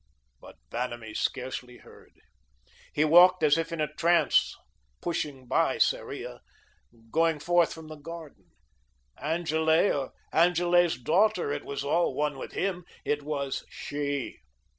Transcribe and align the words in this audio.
But 0.39 0.55
Vanamee 0.71 1.13
scarcely 1.13 1.77
heard. 1.77 2.15
He 2.91 3.05
walked 3.05 3.43
as 3.43 3.55
if 3.55 3.71
in 3.71 3.79
a 3.79 3.93
trance, 3.93 4.55
pushing 4.99 5.45
by 5.45 5.77
Sarria, 5.77 6.39
going 7.11 7.37
forth 7.37 7.71
from 7.71 7.87
the 7.87 7.97
garden. 7.97 8.49
Angele 9.19 9.91
or 9.93 10.13
Angele's 10.33 10.97
daughter, 10.97 11.51
it 11.51 11.65
was 11.65 11.83
all 11.83 12.15
one 12.15 12.39
with 12.39 12.53
him. 12.53 12.83
It 13.05 13.21
was 13.21 13.63
She. 13.69 14.39